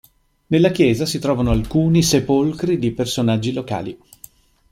Nella 0.47 0.71
chiesa 0.71 1.05
si 1.05 1.19
trovano 1.19 1.51
alcuni 1.51 2.01
sepolcri 2.01 2.79
di 2.79 2.89
personaggi 2.91 3.53
locali. 3.53 3.99